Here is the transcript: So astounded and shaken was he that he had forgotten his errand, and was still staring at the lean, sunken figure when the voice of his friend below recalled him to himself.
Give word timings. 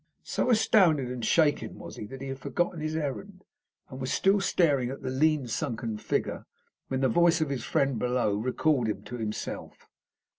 So 0.23 0.49
astounded 0.49 1.11
and 1.11 1.23
shaken 1.23 1.77
was 1.77 1.97
he 1.97 2.05
that 2.07 2.21
he 2.21 2.29
had 2.29 2.39
forgotten 2.39 2.81
his 2.81 2.95
errand, 2.95 3.43
and 3.87 4.01
was 4.01 4.11
still 4.11 4.41
staring 4.41 4.89
at 4.89 5.03
the 5.03 5.11
lean, 5.11 5.47
sunken 5.47 5.99
figure 5.99 6.47
when 6.87 7.01
the 7.01 7.07
voice 7.07 7.39
of 7.39 7.49
his 7.51 7.63
friend 7.63 7.99
below 7.99 8.33
recalled 8.35 8.87
him 8.87 9.03
to 9.03 9.17
himself. 9.19 9.87